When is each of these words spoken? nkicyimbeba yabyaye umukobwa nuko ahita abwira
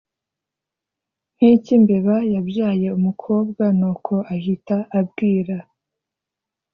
nkicyimbeba 1.35 2.15
yabyaye 2.33 2.87
umukobwa 2.97 3.63
nuko 3.77 4.13
ahita 4.33 4.77
abwira 4.99 5.55